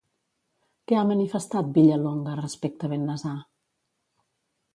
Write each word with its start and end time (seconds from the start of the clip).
Què 0.91 0.95
ha 1.01 1.03
manifestat, 1.09 1.69
Villalonga, 1.75 2.39
respecte 2.41 2.91
Bennasar? 2.95 3.37